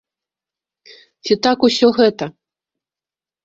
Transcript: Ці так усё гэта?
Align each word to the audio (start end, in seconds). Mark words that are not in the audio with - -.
Ці 1.27 1.33
так 1.49 1.57
усё 1.69 1.87
гэта? 2.01 2.33